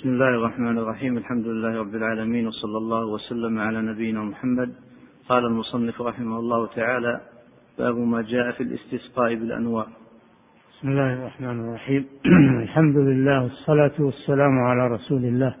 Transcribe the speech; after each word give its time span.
بسم 0.00 0.08
الله 0.08 0.28
الرحمن 0.28 0.78
الرحيم. 0.78 1.16
الحمد 1.18 1.46
لله 1.46 1.78
رب 1.78 1.94
العالمين 1.94 2.46
وصلى 2.46 2.78
الله 2.78 3.04
وسلم 3.04 3.58
على 3.58 3.82
نبينا 3.82 4.22
محمد. 4.22 4.72
قال 5.28 5.44
المصنف 5.44 6.00
رحمه 6.00 6.38
الله 6.38 6.66
تعالى 6.66 7.20
باب 7.78 7.96
ما 7.96 8.22
جاء 8.22 8.52
في 8.52 8.62
الاستسقاء 8.62 9.34
بالانواع 9.34 9.86
بسم 10.72 10.88
الله 10.88 11.12
الرحمن 11.12 11.60
الرحيم. 11.60 12.06
الحمد 12.64 12.96
لله 12.96 13.42
والصلاة 13.42 13.92
والسلام 13.98 14.58
على 14.58 14.94
رسول 14.94 15.24
الله 15.24 15.54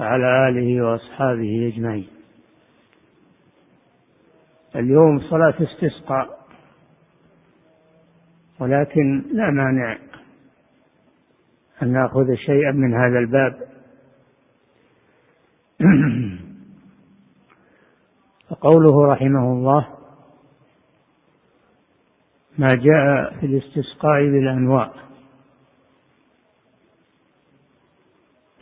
وعلى 0.00 0.48
آله 0.48 0.82
وأصحابه 0.82 1.72
أجمعين. 1.74 2.08
اليوم 4.76 5.18
صلاة 5.18 5.54
استسقاء 5.60 6.38
ولكن 8.60 9.24
لا 9.32 9.50
مانع 9.50 9.98
أن 11.82 11.92
نأخذ 11.92 12.34
شيئا 12.34 12.72
من 12.72 12.94
هذا 12.94 13.18
الباب. 13.18 13.68
فقوله 18.48 19.06
رحمه 19.06 19.52
الله 19.52 19.88
ما 22.58 22.74
جاء 22.74 23.34
في 23.40 23.46
الاستسقاء 23.46 24.20
بالأنواع. 24.20 24.92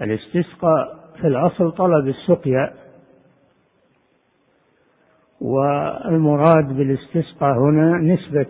الاستسقاء 0.02 1.06
في 1.20 1.26
الأصل 1.26 1.72
طلب 1.72 2.08
السقيا 2.08 2.74
والمراد 5.40 6.76
بالاستسقاء 6.76 7.58
هنا 7.58 7.98
نسبة 7.98 8.46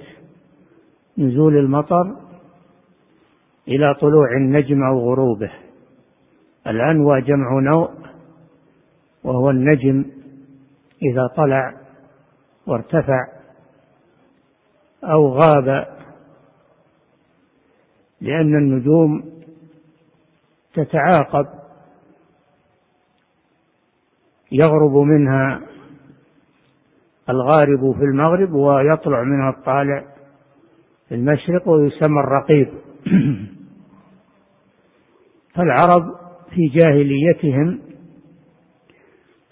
نزول 1.18 1.56
المطر 1.56 2.16
إلى 3.68 3.94
طلوع 4.00 4.36
النجم 4.36 4.82
أو 4.82 4.98
غروبه. 4.98 5.50
الأنوى 6.66 7.20
جمع 7.20 7.60
نوء 7.60 7.90
وهو 9.24 9.50
النجم 9.50 10.04
إذا 11.02 11.26
طلع 11.36 11.74
وارتفع 12.66 13.26
أو 15.04 15.28
غاب. 15.28 15.96
لأن 18.20 18.56
النجوم 18.56 19.24
تتعاقب 20.74 21.46
يغرب 24.52 24.96
منها 24.96 25.60
الغارب 27.30 27.94
في 27.98 28.04
المغرب 28.04 28.52
ويطلع 28.52 29.22
منها 29.22 29.50
الطالع 29.50 30.04
في 31.08 31.14
المشرق 31.14 31.68
ويسمى 31.68 32.20
الرقيب. 32.20 32.68
فالعرب 35.56 36.14
في 36.54 36.66
جاهليتهم 36.66 37.80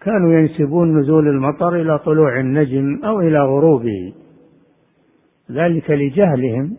كانوا 0.03 0.33
ينسبون 0.33 1.01
نزول 1.01 1.29
المطر 1.29 1.75
إلى 1.81 1.99
طلوع 1.99 2.41
النجم 2.41 3.05
أو 3.05 3.21
إلى 3.21 3.39
غروبه 3.39 4.15
ذلك 5.51 5.91
لجهلهم. 5.91 6.77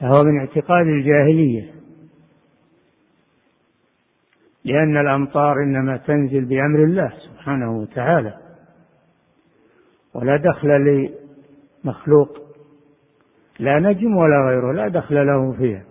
فهو 0.00 0.24
من 0.24 0.38
اعتقاد 0.38 0.86
الجاهلية. 0.86 1.70
لأن 4.64 4.96
الأمطار 4.96 5.62
إنما 5.62 5.96
تنزل 5.96 6.44
بأمر 6.44 6.84
الله 6.84 7.12
سبحانه 7.28 7.78
وتعالى 7.78 8.38
ولا 10.14 10.36
دخل 10.36 10.68
لمخلوق 11.84 12.38
لا 13.58 13.78
نجم 13.78 14.16
ولا 14.16 14.46
غيره 14.48 14.72
لا 14.72 14.88
دخل 14.88 15.26
له 15.26 15.52
فيها. 15.52 15.89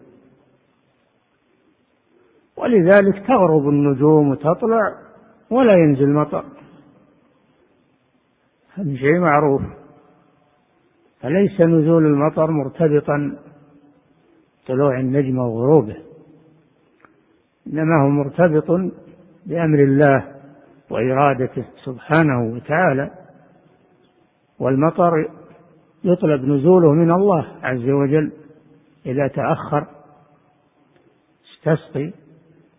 ولذلك 2.59 3.27
تغرب 3.27 3.69
النجوم 3.69 4.29
وتطلع 4.29 4.95
ولا 5.49 5.73
ينزل 5.73 6.09
مطر. 6.09 6.45
هذا 8.73 8.95
شيء 8.95 9.19
معروف. 9.19 9.61
فليس 11.21 11.61
نزول 11.61 12.05
المطر 12.05 12.51
مرتبطا 12.51 13.37
طلوع 14.67 14.99
النجم 14.99 15.37
وغروبه 15.37 15.97
إنما 17.67 18.03
هو 18.03 18.09
مرتبط 18.09 18.91
بأمر 19.45 19.79
الله 19.79 20.35
وإرادته 20.89 21.65
سبحانه 21.85 22.53
وتعالى. 22.53 23.11
والمطر 24.59 25.11
يطلب 26.03 26.45
نزوله 26.45 26.93
من 26.93 27.11
الله 27.11 27.47
عز 27.63 27.89
وجل 27.89 28.31
إذا 29.05 29.27
تأخر 29.27 29.87
استسقي 31.51 32.13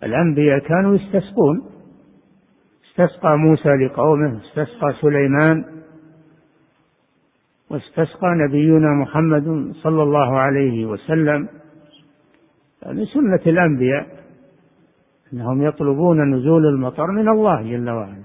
الأنبياء 0.02 0.58
كانوا 0.58 0.96
يستسقون. 0.96 1.62
استسقى 2.90 3.38
موسى 3.38 3.68
لقومه 3.68 4.40
استسقى 4.40 4.92
سليمان 5.00 5.64
واستسقى 7.70 8.28
نبينا 8.48 8.94
محمد 8.94 9.72
صلى 9.82 10.02
الله 10.02 10.38
عليه 10.38 10.86
وسلم. 10.86 11.48
من 12.86 13.04
سنة 13.04 13.40
الأنبياء 13.46 14.06
أنهم 15.32 15.62
يطلبون 15.62 16.34
نزول 16.34 16.66
المطر 16.66 17.06
من 17.06 17.28
الله 17.28 17.62
جل 17.62 17.90
وعلا. 17.90 18.22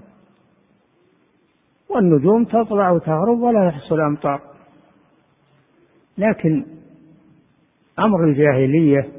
والنجوم 1.88 2.44
تطلع 2.44 2.90
وتغرب 2.90 3.40
ولا 3.40 3.66
يحصل 3.66 4.00
أمطار. 4.00 4.40
لكن 6.18 6.64
أمر 7.98 8.24
الجاهلية 8.24 9.12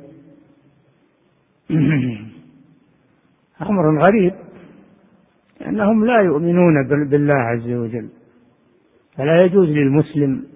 أمر 3.62 4.03
غريب 4.03 4.34
لأنهم 5.62 6.06
لا 6.06 6.22
يؤمنون 6.22 6.88
بالله 6.88 7.34
عز 7.34 7.69
وجل. 7.69 8.09
فلا 9.16 9.45
يجوز 9.45 9.68
للمسلم 9.68 10.47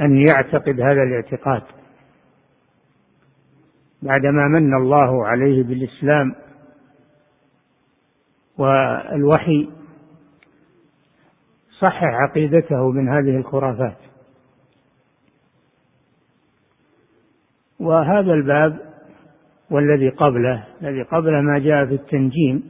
أن 0.00 0.16
يعتقد 0.26 0.80
هذا 0.80 1.02
الاعتقاد. 1.02 1.62
بعدما 4.02 4.48
من 4.48 4.74
الله 4.74 5.26
عليه 5.26 5.62
بالإسلام 5.62 6.34
والوحي 8.58 9.70
صحح 11.80 12.04
عقيدته 12.04 12.90
من 12.90 13.08
هذه 13.08 13.36
الخرافات. 13.36 13.96
وهذا 17.80 18.32
الباب 18.32 18.85
والذي 19.70 20.08
قبله 20.08 20.64
الذي 20.82 21.02
قبله 21.02 21.40
ما 21.40 21.58
جاء 21.58 21.86
في 21.86 21.94
التنجيم 21.94 22.62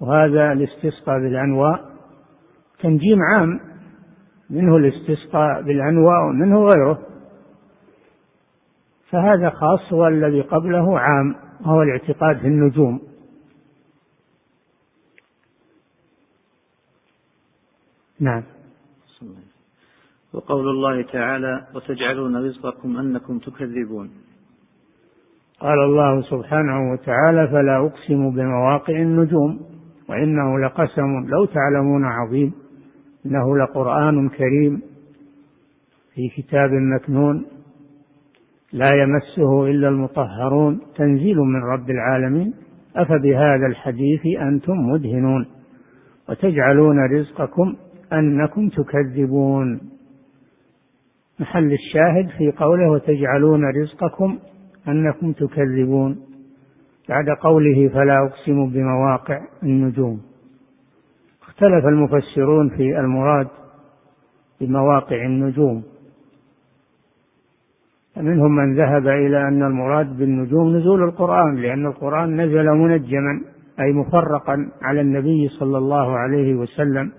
وهذا 0.00 0.52
الاستسقاء 0.52 1.18
بالأنواء. 1.18 1.96
تنجيم 2.78 3.18
عام 3.22 3.60
منه 4.50 4.76
الاستسقاء 4.76 5.62
بالأنواع 5.62 6.28
ومنه 6.28 6.64
غيره. 6.64 7.06
فهذا 9.10 9.50
خاص 9.50 9.92
والذي 9.92 10.40
قبله 10.40 10.98
عام 10.98 11.34
وهو 11.60 11.82
الاعتقاد 11.82 12.38
في 12.38 12.46
النجوم. 12.46 13.00
نعم. 18.20 18.42
وقول 20.32 20.68
الله 20.68 21.02
تعالى 21.02 21.66
وتجعلون 21.74 22.36
رزقكم 22.36 22.96
أنكم 22.96 23.38
تكذبون. 23.38 24.10
قال 25.66 25.78
الله 25.78 26.22
سبحانه 26.22 26.92
وتعالى 26.92 27.48
فلا 27.48 27.76
أقسم 27.86 28.30
بمواقع 28.30 28.94
النجوم 28.94 29.60
وإنه 30.08 30.58
لقسم 30.58 31.26
لو 31.28 31.44
تعلمون 31.44 32.04
عظيم 32.04 32.52
إنه 33.26 33.56
لقرآن 33.58 34.28
كريم 34.28 34.82
في 36.14 36.28
كتاب 36.28 36.70
مكنون 36.72 37.44
لا 38.72 38.90
يمسه 38.94 39.66
إلا 39.66 39.88
المطهرون 39.88 40.80
تنزيل 40.96 41.36
من 41.36 41.62
رب 41.64 41.90
العالمين 41.90 42.54
أفبهذا 42.96 43.66
الحديث 43.66 44.26
أنتم 44.40 44.74
مدهنون 44.90 45.46
وتجعلون 46.28 46.98
رزقكم 47.12 47.76
أنكم 48.12 48.68
تكذبون 48.68 49.80
محل 51.40 51.72
الشاهد 51.72 52.28
في 52.38 52.50
قوله 52.50 52.90
وتجعلون 52.90 53.64
رزقكم 53.64 54.38
أنكم 54.88 55.32
تكذبون 55.32 56.20
بعد 57.08 57.28
قوله 57.40 57.88
فلا 57.88 58.26
أقسم 58.26 58.70
بمواقع 58.70 59.40
النجوم. 59.62 60.20
اختلف 61.42 61.86
المفسرون 61.86 62.68
في 62.68 63.00
المراد 63.00 63.48
بمواقع 64.60 65.26
النجوم. 65.26 65.82
فمنهم 68.14 68.56
من 68.56 68.76
ذهب 68.76 69.06
إلى 69.08 69.48
أن 69.48 69.62
المراد 69.62 70.16
بالنجوم 70.16 70.76
نزول 70.76 71.02
القرآن 71.02 71.56
لأن 71.56 71.86
القرآن 71.86 72.40
نزل 72.40 72.66
منجما 72.66 73.40
أي 73.80 73.92
مفرقا 73.92 74.70
على 74.82 75.00
النبي 75.00 75.48
صلى 75.48 75.78
الله 75.78 76.16
عليه 76.18 76.54
وسلم. 76.54 77.12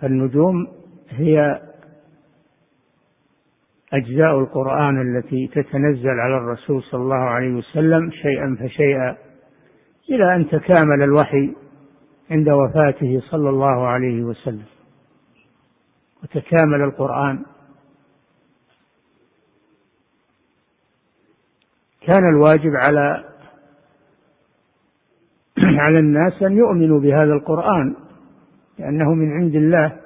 فالنجوم 0.00 0.66
هي 1.10 1.62
أجزاء 3.92 4.38
القرآن 4.38 5.00
التي 5.00 5.46
تتنزل 5.46 6.20
على 6.20 6.36
الرسول 6.36 6.82
صلى 6.82 7.02
الله 7.02 7.16
عليه 7.16 7.54
وسلم 7.54 8.10
شيئا 8.10 8.56
فشيئا 8.60 9.16
إلى 10.10 10.36
أن 10.36 10.48
تكامل 10.48 11.02
الوحي 11.02 11.54
عند 12.30 12.48
وفاته 12.48 13.20
صلى 13.30 13.50
الله 13.50 13.86
عليه 13.86 14.22
وسلم. 14.22 14.64
وتكامل 16.22 16.82
القرآن. 16.82 17.42
كان 22.06 22.28
الواجب 22.28 22.72
على 22.84 23.24
على 25.84 25.98
الناس 25.98 26.42
أن 26.42 26.56
يؤمنوا 26.56 27.00
بهذا 27.00 27.32
القرآن 27.32 27.94
لأنه 28.78 29.14
من 29.14 29.32
عند 29.32 29.54
الله 29.54 30.01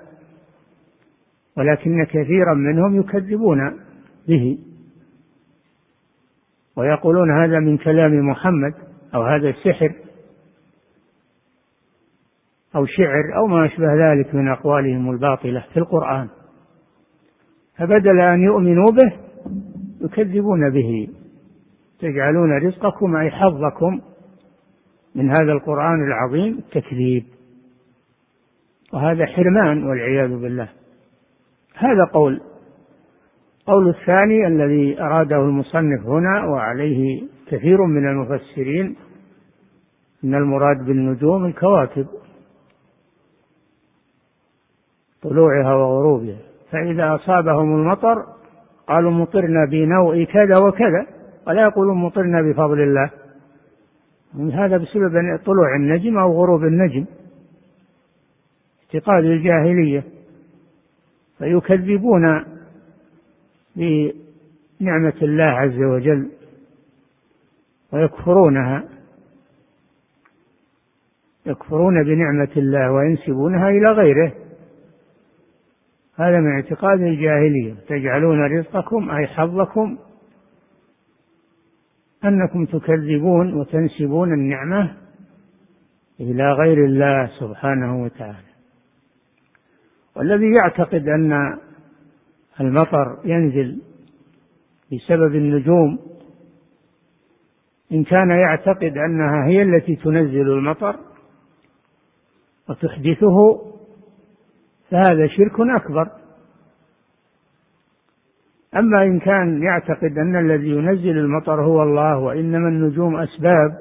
ولكن 1.56 2.04
كثيرا 2.04 2.54
منهم 2.54 3.00
يكذبون 3.00 3.80
به 4.28 4.58
ويقولون 6.76 7.42
هذا 7.42 7.58
من 7.58 7.78
كلام 7.78 8.28
محمد 8.28 8.74
أو 9.14 9.22
هذا 9.22 9.52
سحر 9.52 9.92
أو 12.76 12.86
شعر 12.86 13.36
أو 13.36 13.46
ما 13.46 13.66
أشبه 13.66 13.94
ذلك 13.94 14.34
من 14.34 14.48
أقوالهم 14.48 15.10
الباطلة 15.10 15.64
في 15.72 15.76
القرآن. 15.76 16.28
فبدل 17.76 18.20
أن 18.20 18.40
يؤمنوا 18.42 18.90
به 18.90 19.12
يكذبون 20.00 20.70
به. 20.70 21.08
تجعلون 21.98 22.58
رزقكم 22.58 23.16
أي 23.16 23.30
حظكم 23.30 24.00
من 25.14 25.30
هذا 25.30 25.52
القرآن 25.52 26.06
العظيم 26.06 26.60
تكذيب. 26.72 27.24
وهذا 28.92 29.26
حرمان 29.26 29.84
والعياذ 29.84 30.36
بالله. 30.36 30.68
هذا 31.76 32.04
قول. 32.04 32.40
قول 33.66 33.88
الثاني 33.88 34.46
الذي 34.46 35.00
أراده 35.00 35.36
المصنف 35.36 36.06
هنا 36.06 36.44
وعليه 36.44 37.22
كثير 37.46 37.84
من 37.84 38.08
المفسرين 38.08 38.96
أن 40.24 40.34
المراد 40.34 40.84
بالنجوم 40.86 41.44
الكواكب 41.44 42.06
طلوعها 45.22 45.74
وغروبها. 45.74 46.36
فإذا 46.70 47.14
أصابهم 47.14 47.76
المطر 47.76 48.24
قالوا 48.88 49.10
مطرنا 49.10 49.64
بنوء 49.70 50.24
كذا 50.24 50.58
وكذا 50.66 51.06
ولا 51.46 51.62
يقولون 51.62 51.96
مطرنا 51.96 52.42
بفضل 52.42 52.80
الله. 52.80 53.10
هذا 54.52 54.76
بسبب 54.76 55.38
طلوع 55.44 55.76
النجم 55.76 56.18
أو 56.18 56.32
غروب 56.32 56.64
النجم 56.64 57.04
اعتقاد 58.84 59.24
الجاهلية. 59.24 60.15
فيكذبون 61.38 62.44
بنعمة 63.76 65.14
الله 65.22 65.44
عز 65.44 65.82
وجل 65.82 66.30
ويكفرونها 67.92 68.84
يكفرون 71.46 72.04
بنعمة 72.04 72.50
الله 72.56 72.92
وينسبونها 72.92 73.68
إلى 73.68 73.92
غيره. 73.92 74.32
هذا 76.16 76.40
من 76.40 76.52
اعتقاد 76.52 77.00
الجاهلية. 77.00 77.74
تجعلون 77.88 78.58
رزقكم 78.58 79.10
أي 79.10 79.26
حظكم 79.26 79.98
أنكم 82.24 82.64
تكذبون 82.64 83.54
وتنسبون 83.54 84.32
النعمة 84.32 84.96
إلى 86.20 86.52
غير 86.52 86.84
الله 86.84 87.30
سبحانه 87.40 88.02
وتعالى. 88.02 88.55
والذي 90.16 90.52
يعتقد 90.62 91.08
أن 91.08 91.58
المطر 92.60 93.18
ينزل 93.24 93.82
بسبب 94.92 95.34
النجوم 95.34 95.98
إن 97.92 98.04
كان 98.04 98.30
يعتقد 98.30 98.98
أنها 98.98 99.46
هي 99.46 99.62
التي 99.62 99.96
تنزل 99.96 100.50
المطر 100.52 100.96
وتحدثه 102.68 103.36
فهذا 104.90 105.26
شرك 105.26 105.60
أكبر. 105.76 106.10
أما 108.76 109.02
إن 109.02 109.18
كان 109.18 109.62
يعتقد 109.62 110.18
أن 110.18 110.36
الذي 110.36 110.68
ينزل 110.68 111.18
المطر 111.18 111.64
هو 111.64 111.82
الله 111.82 112.18
وإنما 112.18 112.68
النجوم 112.68 113.16
أسباب 113.16 113.78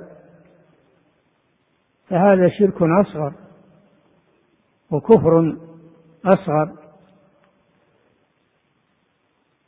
فهذا 2.10 2.50
شرك 2.50 2.82
أصغر 2.82 3.34
وكفر 4.92 5.56
أصغر. 6.26 6.72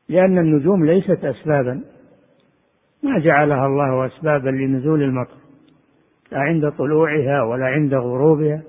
لأن 0.09 0.37
النجوم 0.37 0.85
ليست 0.85 1.25
أسبابا. 1.25 1.83
ما 3.03 3.19
جعلها 3.19 3.65
الله 3.65 4.05
أسبابا 4.05 4.49
لنزول 4.49 5.03
المطر. 5.03 5.37
لا 6.31 6.39
عند 6.39 6.71
طلوعها 6.71 7.41
ولا 7.41 7.65
عند 7.65 7.93
غروبها 7.93 8.63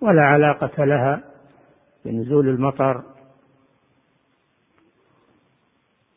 ولا 0.00 0.22
علاقة 0.22 0.84
لها 0.84 1.22
بنزول 2.04 2.48
المطر. 2.48 3.02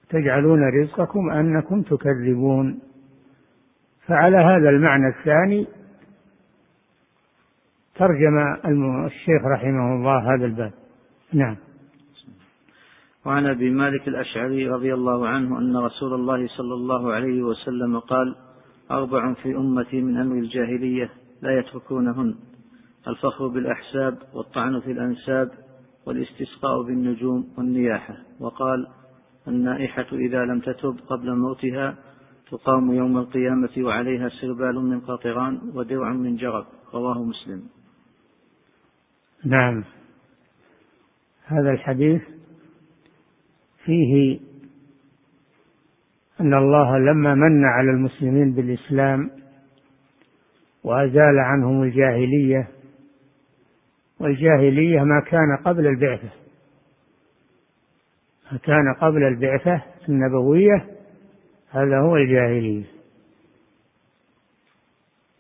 تجعلون 0.10 0.82
رزقكم 0.82 1.30
أنكم 1.30 1.82
تكذبون. 1.82 2.80
فعلى 4.08 4.38
هذا 4.38 4.70
المعنى 4.70 5.08
الثاني 5.08 5.68
ترجم 7.96 8.38
الشيخ 9.06 9.42
رحمه 9.46 9.96
الله 9.96 10.36
هذا 10.36 10.46
الباب. 10.46 10.74
نعم. 11.34 11.56
وعن 13.26 13.46
أبي 13.46 13.70
مالك 13.70 14.08
الأشعري 14.08 14.70
رضي 14.70 14.94
الله 14.94 15.28
عنه 15.28 15.60
أن 15.60 15.78
رسول 15.78 16.14
الله 16.14 16.48
صلى 16.48 16.74
الله 16.74 17.14
عليه 17.14 17.44
وسلم 17.44 18.00
قال 18.00 18.36
أربع 18.92 19.34
في 19.34 19.56
أمتي 19.56 20.02
من 20.02 20.18
أمر 20.18 20.36
الجاهلية 20.36 21.10
لا 21.42 21.60
يتركونهن. 21.60 22.36
الفخر 23.08 23.48
بالأحساب 23.48 24.18
والطعن 24.34 24.80
في 24.80 24.92
الأنساب 24.92 25.52
والاستسقاء 26.06 26.82
بالنجوم 26.82 27.48
والنياحة. 27.58 28.18
وقال 28.40 28.88
النائحة 29.48 30.08
إذا 30.14 30.46
لم 30.46 30.60
تتب 30.60 30.96
قبل 31.08 31.36
موتها 31.36 31.96
تقام 32.52 32.92
يوم 32.92 33.18
القيامة 33.18 33.70
وعليها 33.78 34.30
سربال 34.30 34.76
من 34.76 35.00
قطران 35.00 35.60
ودرع 35.74 36.14
من 36.14 36.36
جرب. 36.36 36.66
رواه 36.94 37.24
مسلم. 37.24 37.64
نعم. 39.46 39.84
هذا 41.46 41.72
الحديث 41.72 42.22
فيه 43.86 44.40
أن 46.40 46.54
الله 46.54 46.98
لما 46.98 47.36
من 47.36 47.66
على 47.66 47.92
المسلمين 47.92 48.54
بالإسلام 48.54 49.32
وأزال 50.84 51.40
عنهم 51.40 51.84
الجاهلية 51.84 52.68
والجاهلية 54.20 55.00
ما 55.00 55.22
كان 55.28 55.58
قبل 55.66 55.88
البعثة. 55.88 56.30
ما 58.52 58.58
كان 58.58 58.94
قبل 59.02 59.24
البعثة 59.24 59.82
النبوية 60.10 60.88
هذا 61.70 62.00
هو 62.00 62.18
الجاهلية. 62.18 62.86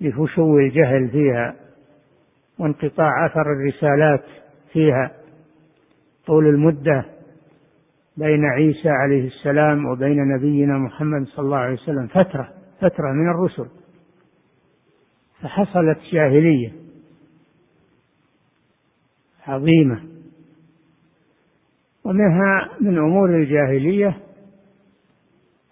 لفشو 0.01 0.57
الجهل 0.57 1.09
فيها. 1.09 1.62
وانقطاع 2.59 3.25
أثر 3.25 3.41
الرسالات 3.41 4.23
فيها. 4.73 5.11
طول 6.25 6.47
المدة 6.47 7.05
بين 8.17 8.45
عيسى 8.45 8.89
عليه 8.89 9.27
السلام 9.27 9.85
وبين 9.85 10.27
نبينا 10.35 10.77
محمد 10.77 11.27
صلى 11.27 11.45
الله 11.45 11.57
عليه 11.57 11.73
وسلم. 11.73 12.07
فترة 12.07 12.53
فترة 12.81 13.11
من 13.11 13.29
الرسل. 13.29 13.67
فحصلت 15.41 15.97
جاهلية 16.11 16.71
عظيمة. 19.47 20.03
ومنها 22.03 22.69
من 22.81 22.97
أمور 22.97 23.35
الجاهلية 23.35 24.17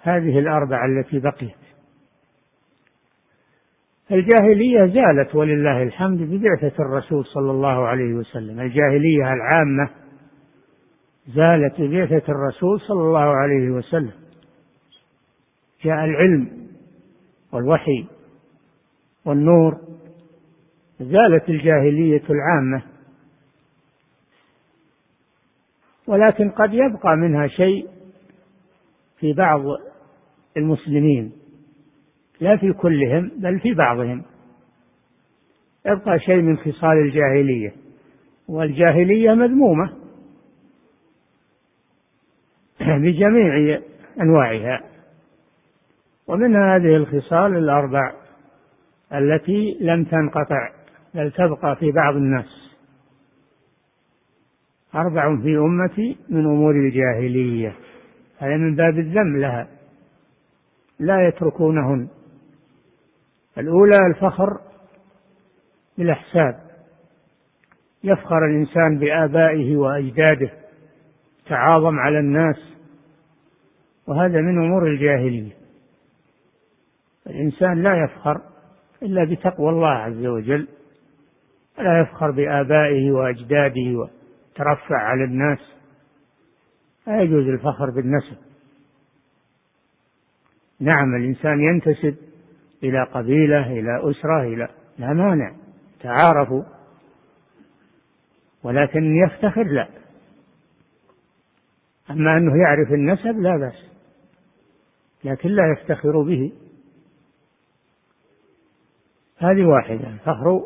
هذه 0.01 0.39
الأربعة 0.39 0.85
التي 0.85 1.19
بقيت. 1.19 1.60
الجاهلية 4.11 4.85
زالت 4.85 5.35
ولله 5.35 5.83
الحمد 5.83 6.19
ببعثة 6.19 6.83
الرسول 6.83 7.25
صلى 7.25 7.51
الله 7.51 7.87
عليه 7.87 8.13
وسلم. 8.13 8.59
الجاهلية 8.59 9.33
العامة 9.33 9.89
زالت 11.27 11.81
ببعثة 11.81 12.31
الرسول 12.31 12.79
صلى 12.79 13.01
الله 13.01 13.19
عليه 13.19 13.69
وسلم. 13.69 14.11
جاء 15.83 16.05
العلم 16.05 16.67
والوحي 17.51 18.05
والنور 19.25 19.77
زالت 20.99 21.49
الجاهلية 21.49 22.23
العامة. 22.29 22.83
ولكن 26.07 26.49
قد 26.49 26.73
يبقى 26.73 27.15
منها 27.17 27.47
شيء 27.47 27.87
في 29.19 29.33
بعض 29.33 29.61
المسلمين. 30.57 31.40
لا 32.41 32.57
في 32.57 32.73
كلهم 32.73 33.31
بل 33.37 33.59
في 33.59 33.73
بعضهم. 33.73 34.23
يبقى 35.85 36.19
شيء 36.19 36.41
من 36.41 36.57
خصال 36.57 36.97
الجاهلية. 36.97 37.73
والجاهلية 38.47 39.33
مذمومة 39.33 39.93
بجميع 43.01 43.79
أنواعها. 44.21 44.81
ومن 46.27 46.55
هذه 46.55 46.95
الخصال 46.95 47.57
الأربع 47.57 48.13
التي 49.13 49.77
لم 49.81 50.03
تنقطع 50.03 50.69
بل 51.13 51.31
تبقى 51.31 51.75
في 51.75 51.91
بعض 51.91 52.15
الناس. 52.15 52.71
أربع 54.95 55.37
في 55.41 55.57
أمتي 55.57 56.17
من 56.29 56.45
أمور 56.45 56.75
الجاهلية. 56.75 57.75
هذا 58.37 58.57
من 58.57 58.75
باب 58.75 58.99
الذم 58.99 59.37
لها. 59.37 59.67
لا 60.99 61.27
يتركونهن. 61.27 62.07
الأولى 63.61 63.95
الفخر 64.15 64.59
بالأحساب. 65.97 66.71
يفخر 68.03 68.45
الإنسان 68.45 68.99
بآبائه 68.99 69.75
وأجداده 69.75 70.51
تعاظم 71.45 71.99
على 71.99 72.19
الناس 72.19 72.55
وهذا 74.07 74.41
من 74.41 74.65
أمور 74.65 74.87
الجاهلية. 74.87 75.51
الإنسان 77.27 77.83
لا 77.83 78.03
يفخر 78.03 78.41
إلا 79.03 79.23
بتقوى 79.23 79.69
الله 79.69 79.89
عز 79.89 80.25
وجل 80.25 80.67
لا 81.77 82.01
يفخر 82.01 82.31
بآبائه 82.31 83.11
وأجداده 83.11 83.95
وترفع 83.95 84.97
على 84.97 85.23
الناس. 85.23 85.59
لا 87.07 87.21
يجوز 87.21 87.47
الفخر 87.47 87.89
بالنسب. 87.89 88.37
نعم 90.79 91.15
الإنسان 91.15 91.61
ينتسب 91.61 92.30
إلى 92.83 93.03
قبيلة 93.03 93.71
إلى 93.71 94.11
أسرة 94.11 94.41
إلى 94.41 94.67
لا 94.97 95.13
مانع 95.13 95.51
تعارفوا. 95.99 96.63
ولكن 98.63 99.15
يفتخر 99.15 99.63
لا. 99.63 99.87
أما 102.11 102.37
أنه 102.37 102.57
يعرف 102.57 102.91
النسب 102.91 103.39
لا 103.39 103.57
بأس 103.57 103.91
لكن 105.23 105.49
لا 105.49 105.63
يفتخر 105.71 106.21
به. 106.21 106.51
هذه 109.37 109.65
واحدة 109.65 110.07
الفخر 110.07 110.63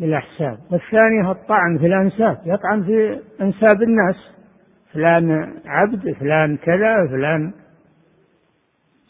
بالأحساب. 0.00 0.58
والثانية 0.70 1.30
الطعن 1.30 1.78
في 1.78 1.86
الأنساب. 1.86 2.40
يطعن 2.44 2.84
في 2.84 3.22
أنساب 3.40 3.82
الناس. 3.82 4.36
فلان 4.92 5.54
عبد 5.64 6.12
فلان 6.12 6.56
كذا 6.56 7.06
فلان 7.10 7.52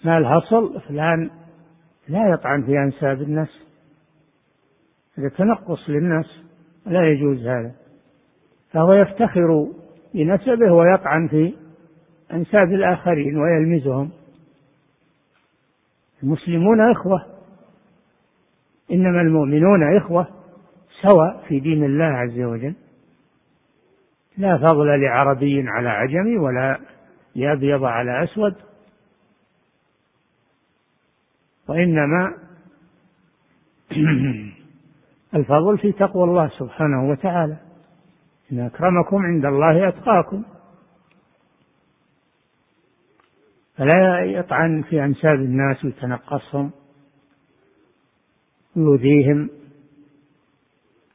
مال 0.04 0.26
هصل 0.26 0.80
فلان 0.80 1.30
لا 2.08 2.28
يطعن 2.28 2.62
في 2.62 2.78
أنساب 2.78 3.22
الناس. 3.22 3.48
هذا 5.18 5.28
تنقص 5.28 5.90
للناس 5.90 6.26
لا 6.86 7.08
يجوز 7.08 7.46
هذا. 7.46 7.72
فهو 8.70 8.92
يفتخر 8.92 9.68
بنسبه 10.14 10.72
ويطعن 10.72 11.28
في 11.28 11.54
أنساب 12.32 12.72
الآخرين 12.72 13.38
ويلمزهم. 13.38 14.10
المسلمون 16.22 16.90
إخوة 16.90 17.26
إنما 18.92 19.20
المؤمنون 19.20 19.96
إخوة 19.96 20.28
سواء 21.02 21.44
في 21.48 21.60
دين 21.60 21.84
الله 21.84 22.04
عز 22.04 22.40
وجل. 22.40 22.74
لا 24.38 24.58
فضل 24.58 25.00
لعربي 25.00 25.64
على 25.68 25.88
عجمي 25.88 26.38
ولا 26.38 26.78
لأبيض 27.34 27.84
على 27.84 28.24
أسود. 28.24 28.54
وإنما 31.68 32.34
الفضل 35.34 35.78
في 35.78 35.92
تقوى 35.92 36.24
الله 36.24 36.48
سبحانه 36.48 37.10
وتعالى. 37.10 37.56
إن 38.52 38.60
أكرمكم 38.60 39.16
عند 39.16 39.44
الله 39.44 39.88
أتقاكم. 39.88 40.42
فلا 43.76 44.24
يطعن 44.24 44.82
في 44.82 45.04
أنساب 45.04 45.34
الناس 45.34 45.84
ويتنقصهم 45.84 46.70
ويؤذيهم 48.76 49.50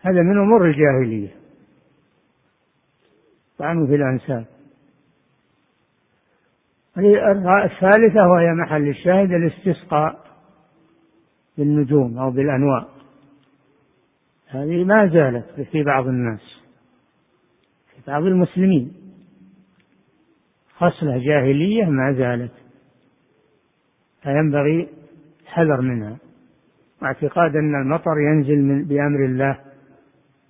هذا 0.02 0.22
من 0.22 0.38
أمور 0.38 0.66
الجاهلية. 0.66 1.36
طعنوا 3.58 3.88
في 3.88 3.96
الأنساب. 3.96 4.46
الثالثة 7.66 8.28
وهي 8.28 8.54
محل 8.54 8.88
الشاهد 8.88 9.32
الاستسقاء. 9.32 10.31
بالنجوم 11.58 12.18
أو 12.18 12.32
بالأنواع. 12.32 12.86
هذه 14.48 14.84
ما 14.84 15.08
زالت 15.08 15.62
في 15.72 15.84
بعض 15.84 16.08
الناس 16.08 16.62
في 17.96 18.12
بعض 18.12 18.24
المسلمين. 18.24 18.94
خصلة 20.76 21.18
جاهلية 21.18 21.86
ما 21.86 22.14
زالت. 22.14 22.52
فينبغي 24.22 24.90
الحذر 25.42 25.82
منها. 25.82 26.18
واعتقاد 27.02 27.56
أن 27.56 27.82
المطر 27.82 28.20
ينزل 28.20 28.58
من 28.58 28.86
بأمر 28.86 29.26
الله 29.26 29.60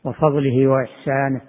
وفضله 0.04 0.68
وإحسانه. 0.68 1.42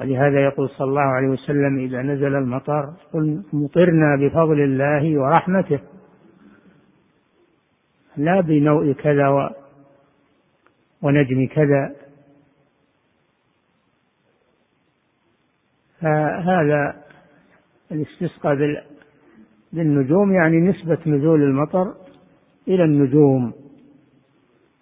ولهذا 0.00 0.44
يقول 0.44 0.68
صلى 0.68 0.88
الله 0.88 1.02
عليه 1.02 1.28
وسلم 1.28 1.78
إذا 1.78 2.02
نزل 2.02 2.34
المطر 2.34 2.94
قل 3.12 3.42
مطرنا 3.52 4.16
بفضل 4.20 4.60
الله 4.60 5.20
ورحمته. 5.20 5.80
لا 8.16 8.40
بنوء 8.40 8.92
كذا 8.92 9.50
ونجم 11.02 11.46
كذا. 11.46 11.94
فهذا 16.00 17.04
الاستسقاء 17.92 18.84
بالنجوم 19.72 20.34
يعني 20.34 20.60
نسبة 20.60 20.98
نزول 21.06 21.42
المطر 21.42 21.94
إلى 22.68 22.84
النجوم 22.84 23.52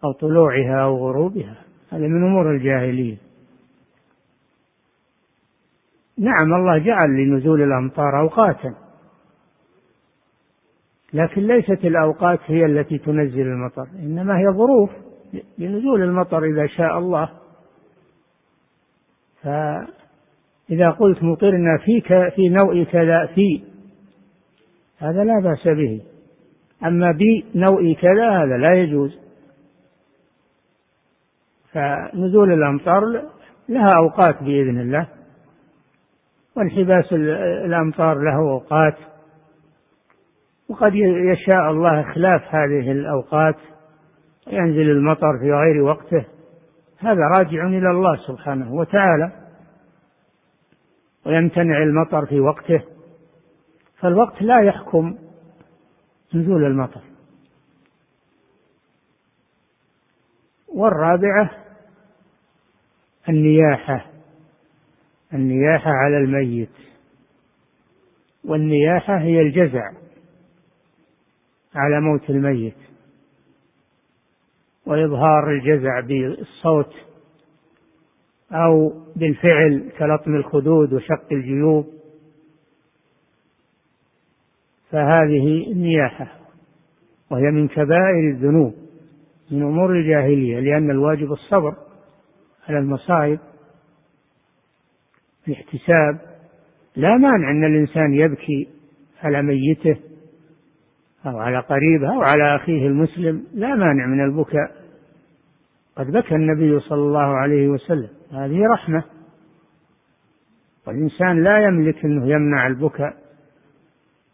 أو 0.04 0.12
طلوعها 0.12 0.82
أو 0.82 0.96
غروبها. 0.96 1.56
هذا 1.90 2.06
من 2.06 2.24
أمور 2.24 2.50
الجاهلية. 2.50 3.16
نعم 6.18 6.54
الله 6.54 6.78
جعل 6.78 7.10
لنزول 7.10 7.62
الأمطار 7.62 8.20
أوقاتا. 8.20 8.74
لكن 11.14 11.46
ليست 11.46 11.84
الأوقات 11.84 12.38
هي 12.46 12.64
التي 12.66 12.98
تنزل 12.98 13.40
المطر 13.40 13.86
إنما 13.98 14.38
هي 14.38 14.44
ظروف 14.52 14.90
لنزول 15.58 16.02
المطر 16.02 16.44
إذا 16.44 16.66
شاء 16.66 16.98
الله. 16.98 17.28
فإذا 19.42 20.90
قلت 20.90 21.22
مطرنا 21.22 21.78
في 21.78 22.00
في 22.30 22.48
نوء 22.48 22.84
كذا 22.84 23.26
في 23.26 23.62
هذا 24.98 25.24
لا 25.24 25.40
بأس 25.40 25.68
به. 25.76 26.00
أما 26.84 27.12
بنوء 27.12 27.94
كذا 27.94 28.30
هذا 28.30 28.56
لا 28.56 28.74
يجوز. 28.74 29.18
فنزول 31.72 32.52
الأمطار 32.52 33.02
لها 33.68 33.94
أوقات 33.98 34.42
بإذن 34.42 34.80
الله 34.80 35.08
وانحباس 36.56 37.12
الأمطار 37.64 38.18
له 38.18 38.36
أوقات. 38.36 39.11
وقد 40.72 40.94
يشاء 41.32 41.70
الله 41.70 42.02
خلاف 42.14 42.54
هذه 42.54 42.92
الأوقات 42.92 43.56
ينزل 44.46 44.90
المطر 44.90 45.38
في 45.38 45.52
غير 45.52 45.82
وقته. 45.82 46.24
هذا 46.98 47.20
راجع 47.38 47.66
إلى 47.66 47.90
الله 47.90 48.16
سبحانه 48.26 48.74
وتعالى 48.74 49.32
ويمتنع 51.26 51.82
المطر 51.82 52.26
في 52.26 52.40
وقته. 52.40 52.82
فالوقت 54.00 54.42
لا 54.42 54.62
يحكم 54.62 55.18
نزول 56.34 56.64
المطر. 56.64 57.00
والرابعة 60.68 61.50
النياحة 63.28 64.06
النياحة 65.34 65.90
على 65.90 66.16
الميت. 66.16 66.72
والنياحة 68.44 69.18
هي 69.18 69.40
الجزع. 69.40 70.01
على 71.74 72.00
موت 72.00 72.30
الميت. 72.30 72.74
وإظهار 74.86 75.50
الجزع 75.50 76.00
بالصوت 76.00 76.94
أو 78.52 78.92
بالفعل 79.16 79.92
كلطم 79.98 80.34
الخدود 80.34 80.92
وشق 80.92 81.32
الجيوب. 81.32 81.86
فهذه 84.90 85.72
النياحة 85.72 86.38
وهي 87.30 87.42
من 87.42 87.68
كبائر 87.68 88.30
الذنوب 88.30 88.74
من 89.50 89.62
أمور 89.62 89.92
الجاهلية 89.92 90.60
لأن 90.60 90.90
الواجب 90.90 91.32
الصبر 91.32 91.74
على 92.68 92.78
المصائب. 92.78 93.38
الاحتساب 95.48 96.20
لا 96.96 97.16
مانع 97.16 97.50
أن 97.50 97.64
الإنسان 97.64 98.14
يبكي 98.14 98.68
على 99.22 99.42
ميته 99.42 99.96
أو 101.26 101.38
على 101.38 101.58
قريبه 101.58 102.14
أو 102.14 102.22
على 102.22 102.56
أخيه 102.56 102.86
المسلم 102.86 103.44
لا 103.54 103.74
مانع 103.74 104.06
من 104.06 104.24
البكاء. 104.24 104.82
قد 105.96 106.10
بكى 106.10 106.34
النبي 106.34 106.80
صلى 106.80 107.00
الله 107.00 107.36
عليه 107.36 107.68
وسلم 107.68 108.08
هذه 108.32 108.66
رحمة. 108.72 109.04
والإنسان 110.86 111.44
لا 111.44 111.58
يملك 111.58 112.04
أنه 112.04 112.26
يمنع 112.26 112.66
البكاء 112.66 113.16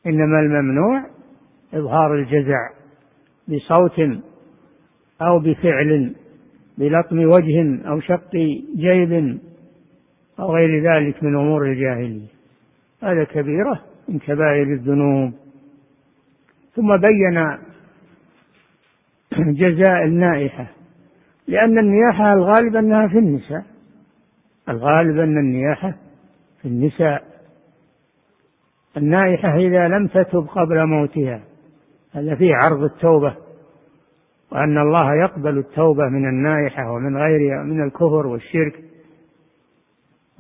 إنما 0.07 0.41
الممنوع 0.41 1.05
إظهار 1.75 2.15
الجزع 2.15 2.71
بصوت 3.49 4.01
أو 5.23 5.39
بفعل 5.39 6.15
بلطم 6.79 7.19
وجه 7.19 7.89
أو 7.89 8.01
شق 8.01 8.37
جيب 8.77 9.39
أو 10.41 10.55
غير 10.55 10.93
ذلك 10.93 11.23
من 11.23 11.37
أمور 11.37 11.67
الجاهلية. 11.67 12.29
هذا 13.03 13.25
كبيرة 13.25 13.81
من 14.09 14.19
كبائر 14.19 14.63
الذنوب. 14.63 15.33
ثم 16.79 16.97
بين 16.97 17.59
جزاء 19.55 20.05
النائحة 20.05 20.67
لأن 21.49 21.79
النياحة 21.79 22.33
الغالب 22.33 22.77
أنها 22.77 23.09
في 23.09 23.19
النساء. 23.19 23.65
الغالب 24.69 25.19
أن 25.19 25.39
النياحة 25.39 25.95
في 26.63 26.69
النساء. 26.69 27.25
النائحة 28.97 29.57
إذا 29.57 29.89
لم 29.89 30.07
تتب 30.07 30.47
قبل 30.47 30.87
موتها 30.87 31.41
هذا 32.13 32.35
فيه 32.35 32.55
عرض 32.55 32.83
التوبة 32.83 33.37
وأن 34.53 34.79
الله 34.79 35.15
يقبل 35.15 35.59
التوبة 35.59 36.09
من 36.09 36.29
النائحة 36.29 36.93
ومن 36.93 37.17
غيرها 37.17 37.63
من 37.63 37.85
الكفر 37.85 38.27
والشرك. 38.27 38.85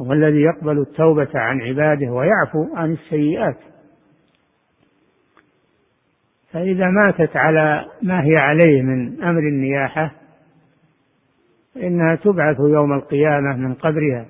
هو 0.00 0.12
الذي 0.12 0.40
يقبل 0.40 0.78
التوبة 0.78 1.30
عن 1.34 1.60
عباده 1.60 2.12
ويعفو 2.12 2.76
عن 2.76 2.92
السيئات. 2.92 3.56
فإذا 6.52 6.86
ماتت 6.86 7.36
على 7.36 7.84
ما 8.02 8.24
هي 8.24 8.34
عليه 8.38 8.82
من 8.82 9.22
أمر 9.22 9.40
النياحة 9.40 10.12
فإنها 11.74 12.14
تبعث 12.14 12.56
يوم 12.60 12.92
القيامة 12.92 13.56
من 13.56 13.74
قبرها. 13.74 14.26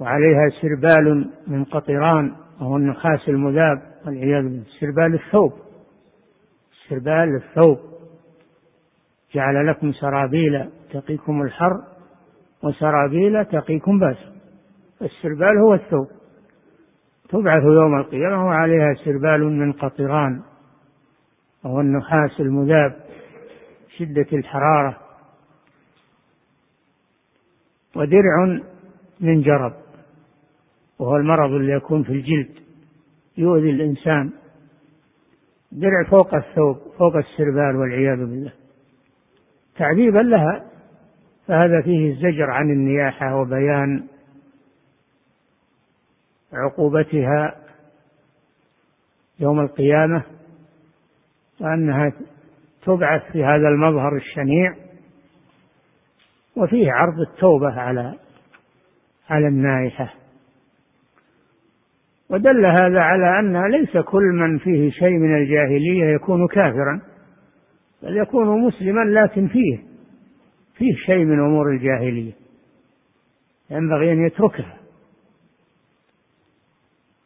وعليها 0.00 0.48
سربال 0.60 1.30
من 1.46 1.64
قطران 1.64 2.32
وهو 2.60 2.76
النخاس 2.76 3.28
المذاب 3.28 3.82
والعياذ 4.06 4.42
بالله 4.42 4.64
سربال 4.80 5.14
الثوب. 5.14 5.52
سربال 6.88 7.36
الثوب. 7.36 7.78
جعل 9.34 9.66
لكم 9.66 9.92
سرابيل 9.92 10.70
تقيكم 10.92 11.42
الحر 11.42 11.82
وسرابيل 12.62 13.44
تقيكم 13.44 13.98
باس 13.98 14.16
السربال 15.02 15.58
هو 15.58 15.74
الثوب. 15.74 16.08
تبعث 17.28 17.62
يوم 17.62 17.98
القيامة 17.98 18.46
وعليها 18.46 18.94
سربال 19.04 19.44
من 19.44 19.72
قطران 19.72 20.42
وهو 21.64 21.80
النحاس 21.80 22.40
المذاب 22.40 22.96
شدة 23.96 24.26
الحرارة 24.32 24.96
ودرع 27.96 28.60
من 29.20 29.42
جرب 29.42 29.72
وهو 30.98 31.16
المرض 31.16 31.50
اللي 31.50 31.72
يكون 31.72 32.02
في 32.02 32.12
الجلد 32.12 32.50
يؤذي 33.38 33.70
الإنسان. 33.70 34.30
درع 35.72 36.04
فوق 36.10 36.34
الثوب 36.34 36.76
فوق 36.98 37.16
السربال 37.16 37.76
والعياذ 37.76 38.18
بالله. 38.18 38.52
تعذيبا 39.76 40.18
لها 40.18 40.64
فهذا 41.46 41.82
فيه 41.82 42.12
الزجر 42.12 42.50
عن 42.50 42.70
النياحة 42.70 43.36
وبيان 43.36 44.06
عقوبتها 46.52 47.54
يوم 49.40 49.60
القيامة 49.60 50.22
وأنها 51.60 52.12
تبعث 52.82 53.32
في 53.32 53.44
هذا 53.44 53.68
المظهر 53.68 54.16
الشنيع 54.16 54.74
وفيه 56.56 56.92
عرض 56.92 57.20
التوبة 57.20 57.80
على 57.80 58.14
على 59.30 59.48
النائحة. 59.48 60.14
ودل 62.30 62.66
هذا 62.66 63.00
على 63.00 63.38
أن 63.38 63.70
ليس 63.70 63.96
كل 63.96 64.22
من 64.22 64.58
فيه 64.58 64.90
شيء 64.90 65.18
من 65.18 65.36
الجاهلية 65.36 66.04
يكون 66.14 66.46
كافرا 66.48 67.00
بل 68.02 68.16
يكون 68.16 68.66
مسلما 68.66 69.00
لكن 69.00 69.48
فيه 69.48 69.78
فيه 70.74 70.94
شيء 71.06 71.24
من 71.24 71.38
أمور 71.40 71.70
الجاهلية. 71.70 72.32
ينبغي 73.70 74.12
أن 74.12 74.26
يتركها. 74.26 74.76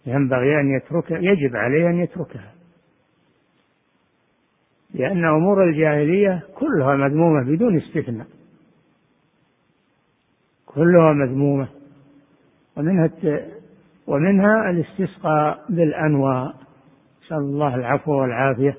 ينبغي 0.07 0.61
أن 0.61 0.77
يتركها 0.77 1.19
يجب 1.19 1.57
عليه 1.57 1.89
أن 1.89 1.99
يتركها. 1.99 2.53
لأن 4.95 5.25
أمور 5.25 5.65
الجاهلية 5.65 6.43
كلها 6.55 6.97
مذمومة 6.97 7.45
بدون 7.45 7.77
استثناء. 7.77 8.27
كلها 10.67 11.13
مذمومة. 11.13 11.69
ومنها 12.77 13.11
ومنها 14.07 14.71
الاستسقاء 14.71 15.65
بالأنواء. 15.69 16.55
نسأل 17.25 17.37
الله 17.37 17.75
العفو 17.75 18.13
والعافية. 18.13 18.77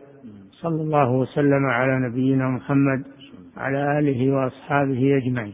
صلى 0.52 0.82
الله 0.82 1.12
وسلم 1.12 1.66
على 1.66 2.10
نبينا 2.10 2.50
محمد 2.50 3.04
على 3.58 4.00
آله 4.00 4.32
وأصحابه 4.32 5.18
أجمعين. 5.18 5.54